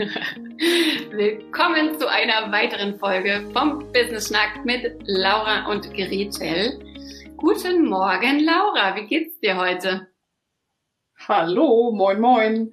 [1.10, 6.78] Willkommen zu einer weiteren Folge vom Business Schnack mit Laura und Gretel.
[7.36, 8.96] Guten Morgen, Laura.
[8.96, 10.06] Wie geht's dir heute?
[11.28, 12.72] Hallo, moin, moin.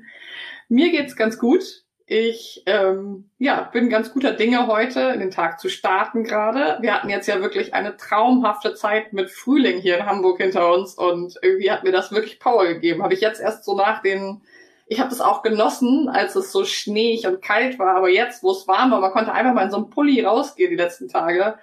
[0.69, 1.65] Mir geht's ganz gut.
[2.05, 6.78] Ich ähm, ja, bin ganz guter Dinge heute, in den Tag zu starten gerade.
[6.79, 10.93] Wir hatten jetzt ja wirklich eine traumhafte Zeit mit Frühling hier in Hamburg hinter uns
[10.93, 13.04] und irgendwie hat mir das wirklich Power gegeben.
[13.04, 14.43] Habe ich jetzt erst so nach den
[14.89, 18.51] ich habe das auch genossen, als es so schneeig und kalt war, aber jetzt, wo
[18.51, 21.57] es warm war, man konnte einfach mal in so einem Pulli rausgehen die letzten Tage.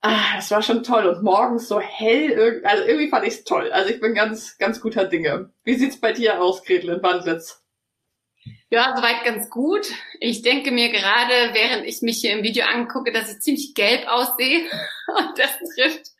[0.00, 3.70] Ah, das war schon toll und morgens so hell, also irgendwie fand ich es toll.
[3.72, 5.50] Also ich bin ganz, ganz guter Dinge.
[5.64, 7.64] Wie sieht's bei dir aus, Gretel in Wandlitz?
[8.70, 9.86] Ja, soweit ganz gut.
[10.20, 14.06] Ich denke mir gerade, während ich mich hier im Video angucke, dass ich ziemlich gelb
[14.06, 14.60] aussehe.
[15.08, 16.10] Und das trifft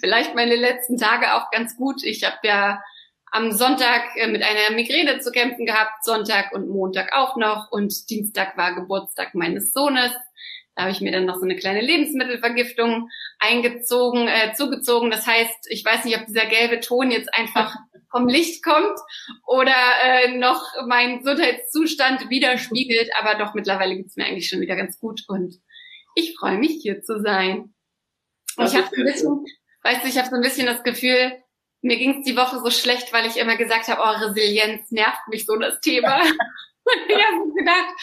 [0.00, 2.02] vielleicht meine letzten Tage auch ganz gut.
[2.02, 2.82] Ich habe ja
[3.32, 8.08] am Sonntag äh, mit einer Migräne zu kämpfen gehabt, Sonntag und Montag auch noch und
[8.10, 10.12] Dienstag war Geburtstag meines Sohnes.
[10.74, 15.10] Da habe ich mir dann noch so eine kleine Lebensmittelvergiftung eingezogen, äh, zugezogen.
[15.10, 17.74] Das heißt, ich weiß nicht, ob dieser gelbe Ton jetzt einfach
[18.10, 18.98] vom Licht kommt
[19.46, 25.00] oder äh, noch meinen Gesundheitszustand widerspiegelt, aber doch mittlerweile geht's mir eigentlich schon wieder ganz
[25.00, 25.54] gut und
[26.14, 27.72] ich freue mich hier zu sein.
[28.56, 29.46] Und ich habe ein bisschen,
[29.82, 31.41] weißt du, ich habe so ein bisschen das Gefühl,
[31.82, 35.28] mir ging es die Woche so schlecht, weil ich immer gesagt habe, oh, Resilienz nervt
[35.28, 36.20] mich so das Thema.
[36.84, 37.94] Und ich habe gedacht,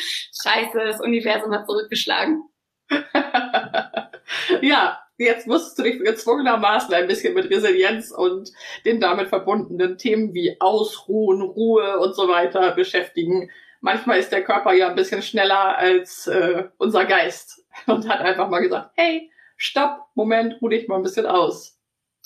[0.44, 2.44] scheiße, das Universum hat zurückgeschlagen.
[4.62, 8.52] ja, jetzt musst du dich gezwungenermaßen ein bisschen mit Resilienz und
[8.86, 13.52] den damit verbundenen Themen wie Ausruhen, Ruhe und so weiter beschäftigen.
[13.82, 18.50] Manchmal ist der Körper ja ein bisschen schneller als äh, unser Geist und hat einfach
[18.50, 21.78] mal gesagt, hey, stopp, Moment, ruh dich mal ein bisschen aus.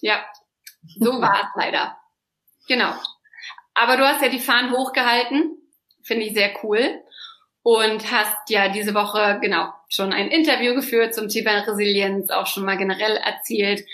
[0.02, 0.24] Ja,
[1.00, 1.98] so war es leider.
[2.68, 2.94] Genau.
[3.74, 5.58] Aber du hast ja die Fahnen hochgehalten.
[6.04, 7.02] Finde ich sehr cool.
[7.62, 12.66] Und hast ja diese Woche, genau, schon ein Interview geführt zum Thema Resilienz, auch schon
[12.66, 13.86] mal generell erzählt,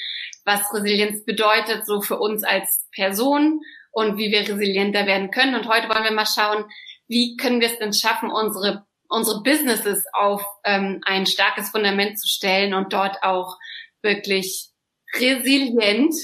[0.44, 5.54] was Resilienz bedeutet, so für uns als Person und wie wir resilienter werden können.
[5.54, 6.66] Und heute wollen wir mal schauen,
[7.08, 12.28] wie können wir es denn schaffen, unsere, unsere Businesses auf ähm, ein starkes Fundament zu
[12.28, 13.58] stellen und dort auch
[14.02, 14.70] wirklich
[15.16, 16.16] resilient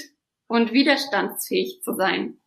[0.48, 2.40] und widerstandsfähig zu sein.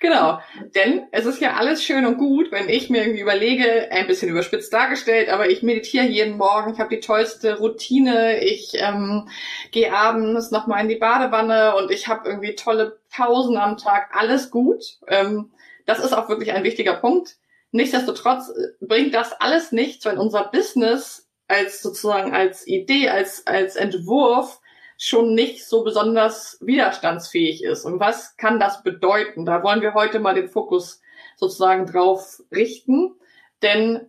[0.00, 0.38] Genau,
[0.74, 4.28] denn es ist ja alles schön und gut, wenn ich mir irgendwie überlege, ein bisschen
[4.28, 9.28] überspitzt dargestellt, aber ich meditiere jeden Morgen, ich habe die tollste Routine, ich ähm,
[9.72, 14.50] gehe abends nochmal in die Badewanne und ich habe irgendwie tolle Pausen am Tag, alles
[14.50, 14.98] gut.
[15.08, 15.50] Ähm,
[15.86, 17.36] das ist auch wirklich ein wichtiger Punkt.
[17.72, 23.76] Nichtsdestotrotz äh, bringt das alles nichts, wenn unser Business als sozusagen als Idee, als, als
[23.76, 24.60] Entwurf
[24.98, 27.84] schon nicht so besonders widerstandsfähig ist.
[27.84, 29.44] Und was kann das bedeuten?
[29.44, 31.00] Da wollen wir heute mal den Fokus
[31.36, 33.14] sozusagen drauf richten.
[33.62, 34.08] Denn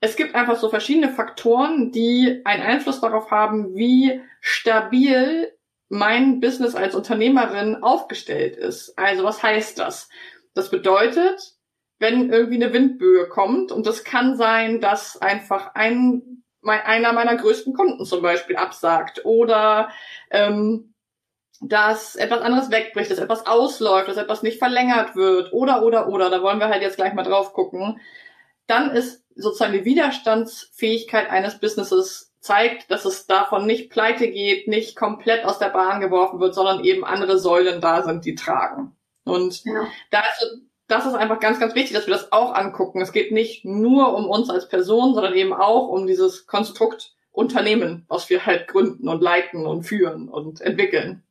[0.00, 5.52] es gibt einfach so verschiedene Faktoren, die einen Einfluss darauf haben, wie stabil
[5.88, 8.98] mein Business als Unternehmerin aufgestellt ist.
[8.98, 10.08] Also was heißt das?
[10.54, 11.54] Das bedeutet,
[11.98, 17.36] wenn irgendwie eine Windböe kommt und es kann sein, dass einfach ein mein, einer meiner
[17.36, 19.90] größten Kunden zum Beispiel absagt oder
[20.30, 20.94] ähm,
[21.60, 26.30] dass etwas anderes wegbricht, dass etwas ausläuft, dass etwas nicht verlängert wird oder oder oder,
[26.30, 28.00] da wollen wir halt jetzt gleich mal drauf gucken,
[28.66, 34.96] dann ist sozusagen die Widerstandsfähigkeit eines Businesses zeigt, dass es davon nicht pleite geht, nicht
[34.96, 38.96] komplett aus der Bahn geworfen wird, sondern eben andere Säulen da sind, die tragen.
[39.24, 39.86] Und ja.
[40.10, 40.60] da ist
[40.92, 43.00] das ist einfach ganz, ganz wichtig, dass wir das auch angucken.
[43.00, 48.04] Es geht nicht nur um uns als Person, sondern eben auch um dieses Konstrukt Unternehmen,
[48.08, 51.22] was wir halt gründen und leiten und führen und entwickeln.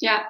[0.00, 0.26] Ja,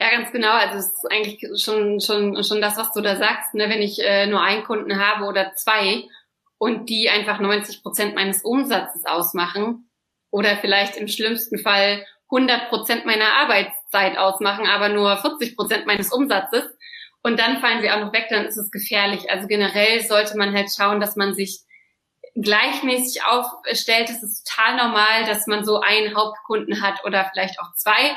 [0.00, 0.50] ja, ganz genau.
[0.50, 3.54] Also es ist eigentlich schon schon schon das, was du da sagst.
[3.54, 3.70] Ne?
[3.70, 6.04] Wenn ich äh, nur einen Kunden habe oder zwei
[6.58, 9.88] und die einfach 90 Prozent meines Umsatzes ausmachen
[10.32, 16.12] oder vielleicht im schlimmsten Fall 100 Prozent meiner Arbeitszeit ausmachen, aber nur 40 Prozent meines
[16.12, 16.64] Umsatzes,
[17.24, 19.30] und dann fallen sie auch noch weg, dann ist es gefährlich.
[19.30, 21.60] Also generell sollte man halt schauen, dass man sich
[22.34, 24.10] gleichmäßig aufstellt.
[24.10, 28.14] Es ist total normal, dass man so einen Hauptkunden hat oder vielleicht auch zwei.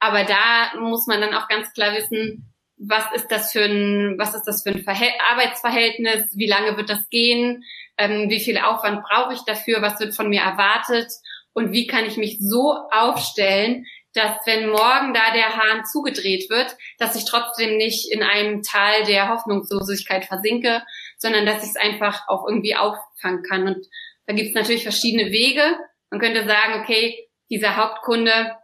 [0.00, 4.34] Aber da muss man dann auch ganz klar wissen, was ist das für ein, was
[4.34, 6.28] ist das für ein Verhält Arbeitsverhältnis?
[6.36, 7.64] Wie lange wird das gehen?
[7.96, 9.80] Ähm, wie viel Aufwand brauche ich dafür?
[9.80, 11.10] Was wird von mir erwartet?
[11.54, 16.76] Und wie kann ich mich so aufstellen, dass wenn morgen da der Hahn zugedreht wird,
[16.98, 20.82] dass ich trotzdem nicht in einem Tal der Hoffnungslosigkeit versinke,
[21.16, 23.66] sondern dass ich es einfach auch irgendwie auffangen kann.
[23.66, 23.86] Und
[24.26, 25.78] da gibt es natürlich verschiedene Wege.
[26.10, 28.56] Man könnte sagen, okay, dieser Hauptkunde,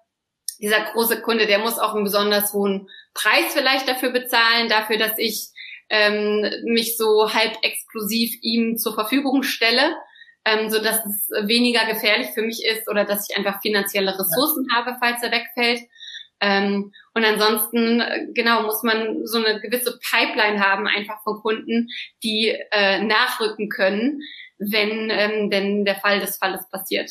[0.61, 5.19] dieser große Kunde, der muss auch einen besonders hohen Preis vielleicht dafür bezahlen, dafür, dass
[5.19, 5.49] ich
[5.89, 9.97] ähm, mich so halb exklusiv ihm zur Verfügung stelle,
[10.49, 14.67] ähm, so dass es weniger gefährlich für mich ist oder dass ich einfach finanzielle Ressourcen
[14.71, 14.77] ja.
[14.77, 15.81] habe, falls er wegfällt.
[16.41, 18.03] Ähm, und ansonsten,
[18.33, 21.89] genau, muss man so eine gewisse Pipeline haben, einfach von Kunden,
[22.23, 24.21] die äh, nachrücken können,
[24.59, 27.11] wenn ähm, denn der Fall des Falles passiert.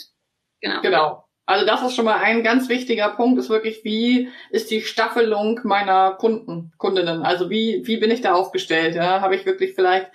[0.61, 0.81] Genau.
[0.81, 1.26] Genau.
[1.49, 5.61] Also das ist schon mal ein ganz wichtiger Punkt, ist wirklich, wie ist die Staffelung
[5.63, 7.23] meiner Kunden, Kundinnen?
[7.23, 8.95] Also wie, wie bin ich da aufgestellt?
[8.95, 9.21] Ja?
[9.21, 10.07] Habe ich wirklich vielleicht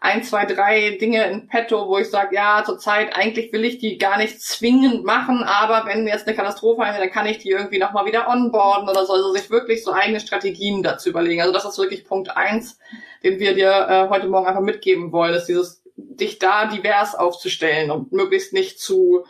[0.00, 3.98] ein, zwei, drei Dinge in petto, wo ich sage, ja, zurzeit eigentlich will ich die
[3.98, 7.80] gar nicht zwingend machen, aber wenn jetzt eine Katastrophe eintritt, dann kann ich die irgendwie
[7.80, 9.14] nochmal wieder onboarden oder so.
[9.14, 11.40] Also sich wirklich so eigene Strategien dazu überlegen.
[11.40, 12.78] Also das ist wirklich Punkt eins,
[13.24, 17.90] den wir dir äh, heute Morgen einfach mitgeben wollen, ist dieses, dich da divers aufzustellen
[17.90, 19.24] und möglichst nicht zu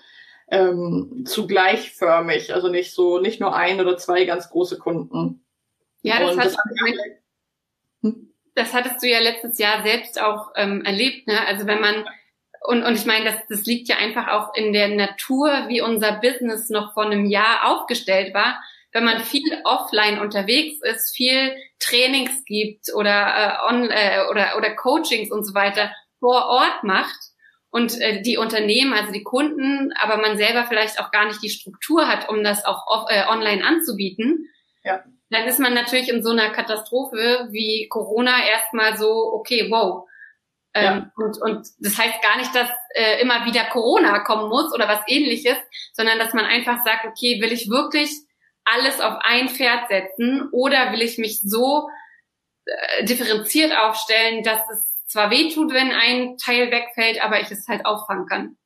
[0.49, 5.45] ähm, zu gleichförmig, also nicht so, nicht nur ein oder zwei ganz große Kunden.
[6.03, 6.57] Ja, das, das,
[8.03, 8.33] hm?
[8.55, 11.47] das hattest du ja letztes Jahr selbst auch ähm, erlebt, ne?
[11.47, 12.05] Also wenn man
[12.67, 16.13] und, und ich meine, das, das liegt ja einfach auch in der Natur, wie unser
[16.13, 18.61] Business noch vor einem Jahr aufgestellt war.
[18.93, 24.75] Wenn man viel offline unterwegs ist, viel Trainings gibt oder, äh, on, äh, oder, oder
[24.75, 27.19] Coachings und so weiter vor Ort macht,
[27.71, 31.51] und äh, die Unternehmen, also die Kunden, aber man selber vielleicht auch gar nicht die
[31.51, 34.49] Struktur hat, um das auch off, äh, online anzubieten,
[34.85, 35.03] ja.
[35.31, 40.09] dann ist man natürlich in so einer Katastrophe wie Corona erstmal so, okay, wow.
[40.75, 41.25] Ähm, ja.
[41.25, 45.01] und, und das heißt gar nicht, dass äh, immer wieder Corona kommen muss oder was
[45.07, 45.57] ähnliches,
[45.93, 48.11] sondern dass man einfach sagt, okay, will ich wirklich
[48.65, 51.89] alles auf ein Pferd setzen oder will ich mich so
[52.67, 57.87] äh, differenziert aufstellen, dass es zwar wehtut, wenn ein Teil wegfällt, aber ich es halt
[57.87, 58.57] auffangen kann.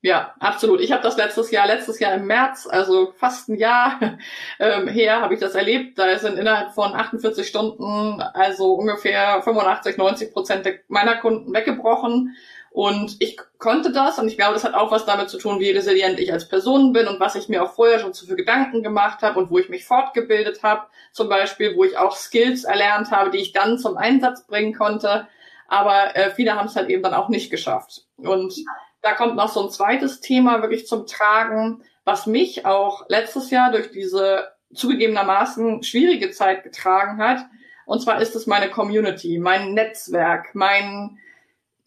[0.00, 0.80] Ja, absolut.
[0.80, 3.98] Ich habe das letztes Jahr, letztes Jahr im März, also fast ein Jahr
[4.60, 5.98] ähm, her, habe ich das erlebt.
[5.98, 12.36] Da sind innerhalb von 48 Stunden also ungefähr 85, 90 Prozent meiner Kunden weggebrochen.
[12.70, 15.70] Und ich konnte das und ich glaube, das hat auch was damit zu tun, wie
[15.70, 18.84] resilient ich als Person bin und was ich mir auch vorher schon zu viel Gedanken
[18.84, 23.10] gemacht habe und wo ich mich fortgebildet habe, zum Beispiel, wo ich auch Skills erlernt
[23.10, 25.26] habe, die ich dann zum Einsatz bringen konnte.
[25.68, 28.06] Aber äh, viele haben es halt eben dann auch nicht geschafft.
[28.16, 28.54] Und
[29.02, 33.70] da kommt noch so ein zweites Thema wirklich zum Tragen, was mich auch letztes Jahr
[33.70, 37.40] durch diese zugegebenermaßen schwierige Zeit getragen hat.
[37.86, 41.18] Und zwar ist es meine Community, mein Netzwerk, mein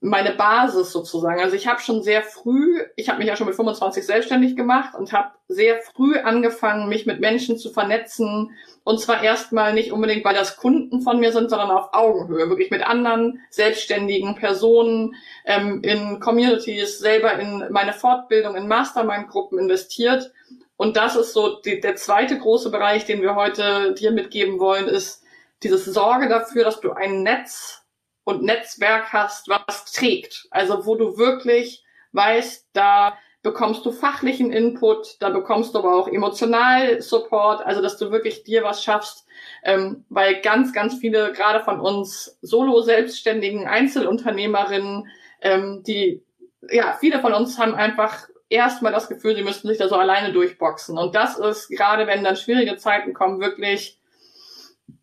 [0.04, 1.40] meine Basis sozusagen.
[1.40, 4.96] Also ich habe schon sehr früh, ich habe mich ja schon mit 25 selbstständig gemacht
[4.96, 8.50] und habe sehr früh angefangen, mich mit Menschen zu vernetzen.
[8.84, 12.72] Und zwar erstmal nicht unbedingt, weil das Kunden von mir sind, sondern auf Augenhöhe, wirklich
[12.72, 15.14] mit anderen selbstständigen Personen
[15.46, 20.32] ähm, in Communities, selber in meine Fortbildung, in Mastermind-Gruppen investiert.
[20.78, 24.88] Und das ist so die, der zweite große Bereich, den wir heute dir mitgeben wollen,
[24.88, 25.22] ist
[25.62, 27.81] dieses Sorge dafür, dass du ein Netz
[28.24, 30.48] und Netzwerk hast, was trägt.
[30.52, 31.84] Also wo du wirklich
[32.14, 37.98] weißt, da bekommst du fachlichen Input, da bekommst du aber auch emotional Support, also dass
[37.98, 39.26] du wirklich dir was schaffst,
[39.64, 45.08] ähm, weil ganz, ganz viele, gerade von uns Solo-Selbstständigen Einzelunternehmerinnen,
[45.42, 46.24] ähm, die,
[46.70, 50.32] ja, viele von uns haben einfach erstmal das Gefühl, sie müssten sich da so alleine
[50.34, 50.98] durchboxen.
[50.98, 53.98] Und das ist, gerade wenn dann schwierige Zeiten kommen, wirklich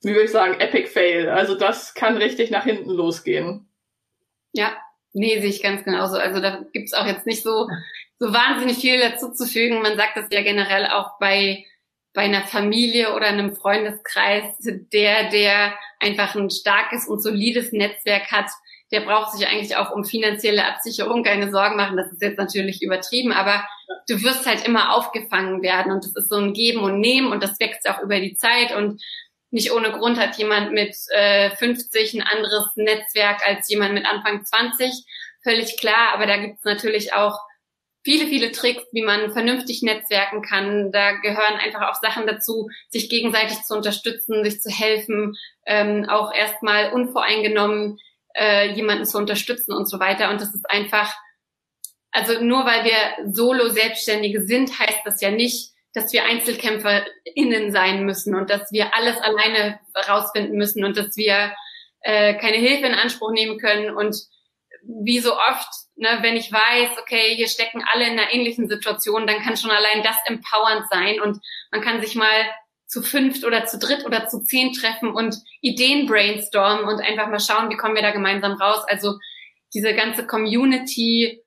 [0.02, 1.28] wie würde ich sagen, Epic Fail.
[1.28, 3.68] Also das kann richtig nach hinten losgehen.
[4.52, 4.76] Ja,
[5.12, 6.16] nee, sehe ich ganz genauso.
[6.16, 7.68] Also da gibt's auch jetzt nicht so,
[8.18, 9.82] so wahnsinnig viel dazu zu fügen.
[9.82, 11.64] Man sagt das ja generell auch bei,
[12.14, 14.44] bei einer Familie oder einem Freundeskreis.
[14.60, 18.50] Der, der einfach ein starkes und solides Netzwerk hat,
[18.90, 21.96] der braucht sich eigentlich auch um finanzielle Absicherung keine Sorgen machen.
[21.96, 23.64] Das ist jetzt natürlich übertrieben, aber
[24.08, 27.42] du wirst halt immer aufgefangen werden und das ist so ein Geben und Nehmen und
[27.42, 29.02] das wächst auch über die Zeit und
[29.50, 34.44] nicht ohne Grund hat jemand mit äh, 50 ein anderes Netzwerk als jemand mit Anfang
[34.44, 34.92] 20.
[35.42, 37.38] Völlig klar, aber da gibt es natürlich auch
[38.04, 40.92] viele, viele Tricks, wie man vernünftig netzwerken kann.
[40.92, 45.36] Da gehören einfach auch Sachen dazu, sich gegenseitig zu unterstützen, sich zu helfen,
[45.66, 47.98] ähm, auch erstmal unvoreingenommen
[48.34, 50.30] äh, jemanden zu unterstützen und so weiter.
[50.30, 51.14] Und das ist einfach,
[52.10, 58.04] also nur weil wir solo Selbstständige sind, heißt das ja nicht, dass wir EinzelkämpferInnen sein
[58.04, 61.52] müssen und dass wir alles alleine rausfinden müssen und dass wir
[62.00, 63.96] äh, keine Hilfe in Anspruch nehmen können.
[63.96, 64.16] Und
[64.82, 69.26] wie so oft, ne, wenn ich weiß, okay, hier stecken alle in einer ähnlichen Situation,
[69.26, 71.38] dann kann schon allein das empowernd sein und
[71.70, 72.46] man kann sich mal
[72.86, 77.40] zu fünft oder zu dritt oder zu zehn treffen und Ideen brainstormen und einfach mal
[77.40, 78.82] schauen, wie kommen wir da gemeinsam raus.
[78.88, 79.18] Also
[79.74, 81.42] diese ganze Community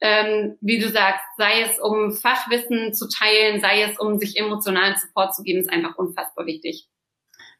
[0.00, 4.96] ähm, wie du sagst, sei es um Fachwissen zu teilen, sei es um sich emotionalen
[4.96, 6.88] Support zu geben, ist einfach unfassbar wichtig.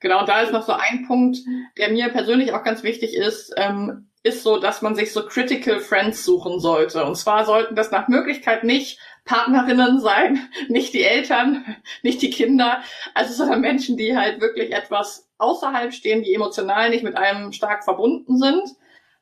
[0.00, 1.38] Genau, da ist noch so ein Punkt,
[1.76, 5.80] der mir persönlich auch ganz wichtig ist, ähm, ist so, dass man sich so Critical
[5.80, 7.04] Friends suchen sollte.
[7.04, 12.82] Und zwar sollten das nach Möglichkeit nicht Partnerinnen sein, nicht die Eltern, nicht die Kinder,
[13.14, 17.84] also sondern Menschen, die halt wirklich etwas außerhalb stehen, die emotional nicht mit einem stark
[17.84, 18.62] verbunden sind,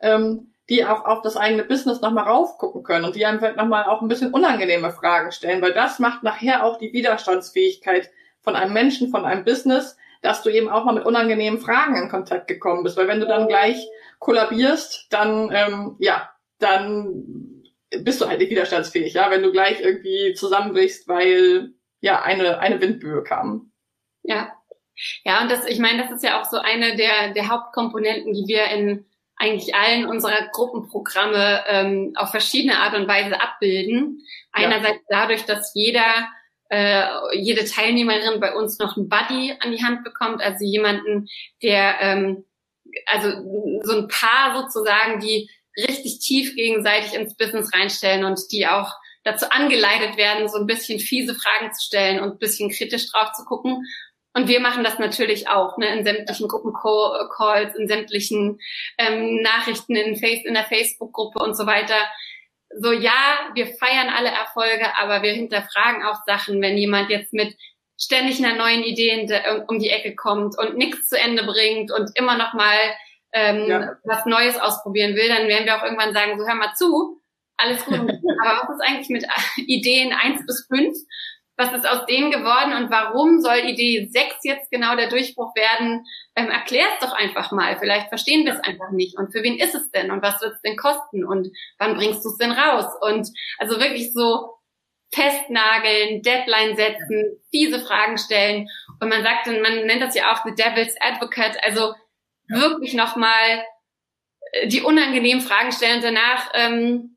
[0.01, 3.85] ähm, die auch auf das eigene Business nochmal raufgucken können und die einem vielleicht nochmal
[3.85, 8.73] auch ein bisschen unangenehme Fragen stellen, weil das macht nachher auch die Widerstandsfähigkeit von einem
[8.73, 12.83] Menschen, von einem Business, dass du eben auch mal mit unangenehmen Fragen in Kontakt gekommen
[12.83, 12.97] bist.
[12.97, 13.87] Weil wenn du dann gleich
[14.19, 20.35] kollabierst, dann, ähm, ja, dann bist du halt nicht widerstandsfähig, ja, wenn du gleich irgendwie
[20.35, 23.71] zusammenbrichst, weil ja eine, eine Windböe kam.
[24.23, 24.53] Ja.
[25.25, 28.47] Ja, und das, ich meine, das ist ja auch so eine der, der Hauptkomponenten, die
[28.49, 29.05] wir in
[29.37, 34.23] eigentlich allen unserer Gruppenprogramme ähm, auf verschiedene Art und Weise abbilden.
[34.53, 35.21] Einerseits ja.
[35.21, 36.29] dadurch, dass jeder
[36.69, 41.29] äh, jede Teilnehmerin bei uns noch einen Buddy an die Hand bekommt, also jemanden,
[41.63, 42.45] der ähm,
[43.07, 43.31] also
[43.83, 48.93] so ein Paar sozusagen, die richtig tief gegenseitig ins Business reinstellen und die auch
[49.25, 53.33] dazu angeleitet werden, so ein bisschen fiese Fragen zu stellen und ein bisschen kritisch drauf
[53.33, 53.85] zu gucken.
[54.37, 58.61] Und wir machen das natürlich auch, ne, in sämtlichen Gruppencalls, in sämtlichen
[58.99, 61.97] ähm, Nachrichten in, Face, in der Facebook-Gruppe und so weiter
[62.79, 67.57] so ja, wir feiern alle Erfolge, aber wir hinterfragen auch Sachen, wenn jemand jetzt mit
[67.99, 69.27] ständig einer neuen Idee
[69.69, 72.77] um die Ecke kommt und nichts zu Ende bringt und immer noch mal
[73.33, 73.97] ähm, ja.
[74.05, 77.21] was Neues ausprobieren will, dann werden wir auch irgendwann sagen, so hör mal zu,
[77.57, 77.95] alles gut.
[78.01, 79.25] aber was ist eigentlich mit
[79.57, 80.97] Ideen eins bis fünf?
[81.57, 86.05] Was ist aus denen geworden und warum soll Idee 6 jetzt genau der Durchbruch werden?
[86.35, 87.79] Ähm, Erklär es doch einfach mal.
[87.79, 89.19] Vielleicht verstehen wir es einfach nicht.
[89.19, 90.11] Und für wen ist es denn?
[90.11, 91.25] Und was wird es denn kosten?
[91.25, 91.49] Und
[91.79, 92.87] wann bringst du es denn raus?
[93.01, 94.57] Und also wirklich so
[95.15, 98.69] festnageln, Deadline setzen, diese Fragen stellen.
[99.01, 101.95] Und man sagt, man nennt das ja auch the devil's advocate, also
[102.49, 103.65] wirklich nochmal
[104.53, 107.16] äh, die unangenehmen Fragen stellen und danach ähm,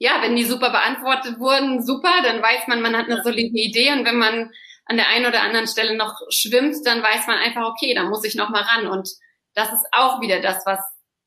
[0.00, 3.92] ja, wenn die super beantwortet wurden, super, dann weiß man, man hat eine solide Idee
[3.92, 4.50] und wenn man
[4.86, 8.24] an der einen oder anderen Stelle noch schwimmt, dann weiß man einfach, okay, da muss
[8.24, 9.10] ich noch mal ran und
[9.54, 10.80] das ist auch wieder das, was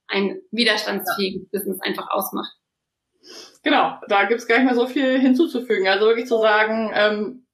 [0.08, 1.60] ein widerstandsfähiges ja.
[1.60, 2.52] Business einfach ausmacht.
[3.62, 5.88] Genau, da gibt's gar nicht mehr so viel hinzuzufügen.
[5.88, 7.46] Also wirklich zu sagen, ähm,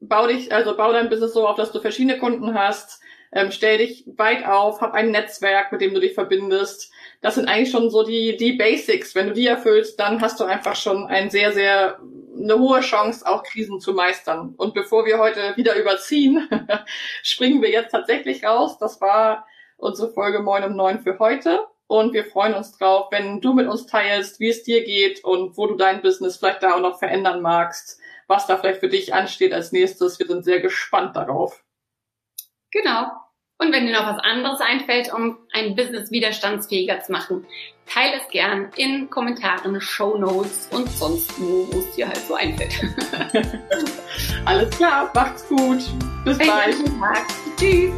[0.00, 3.00] bau dich, also bau dein Business so auf, dass du verschiedene Kunden hast,
[3.32, 6.92] ähm, stell dich weit auf, hab ein Netzwerk, mit dem du dich verbindest,
[7.26, 9.16] das sind eigentlich schon so die, die Basics.
[9.16, 11.98] Wenn du die erfüllst, dann hast du einfach schon ein sehr, sehr,
[12.40, 14.54] eine hohe Chance, auch Krisen zu meistern.
[14.56, 16.48] Und bevor wir heute wieder überziehen,
[17.24, 18.78] springen wir jetzt tatsächlich raus.
[18.78, 19.44] Das war
[19.76, 21.66] unsere Folge Moin um neun für heute.
[21.88, 25.56] Und wir freuen uns drauf, wenn du mit uns teilst, wie es dir geht und
[25.56, 29.14] wo du dein Business vielleicht da auch noch verändern magst, was da vielleicht für dich
[29.14, 30.20] ansteht als nächstes.
[30.20, 31.64] Wir sind sehr gespannt darauf.
[32.70, 33.25] Genau.
[33.58, 37.46] Und wenn dir noch was anderes einfällt, um ein Business widerstandsfähiger zu machen,
[37.86, 42.34] teile es gern in Kommentaren, Show Notes und sonst wo, wo es dir halt so
[42.34, 42.74] einfällt.
[44.44, 45.80] Alles klar, macht's gut.
[46.24, 46.76] Bis bald.
[47.00, 47.26] Tag.
[47.58, 47.92] Tschüss.